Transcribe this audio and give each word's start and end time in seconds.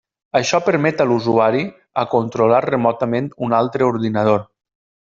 Això 0.37 0.59
permet 0.69 1.03
a 1.03 1.05
l'usuari 1.09 1.61
a 2.05 2.07
controlar 2.15 2.65
remotament 2.71 3.31
un 3.49 3.57
altre 3.63 3.91
ordinador. 3.93 4.47